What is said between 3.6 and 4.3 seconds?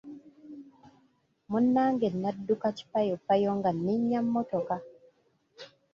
nninnya